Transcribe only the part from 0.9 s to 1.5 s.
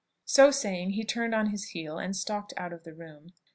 he turned